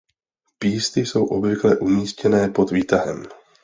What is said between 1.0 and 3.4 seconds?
jsou obvykle umístěné pod výtahem.